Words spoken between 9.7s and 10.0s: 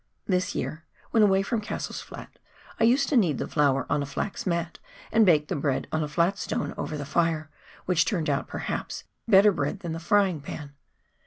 than the